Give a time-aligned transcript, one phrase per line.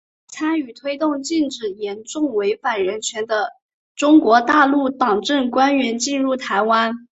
[0.33, 3.51] 她参与推动禁止严重违反人权的
[3.95, 7.05] 中国大陆党政官员进入台湾。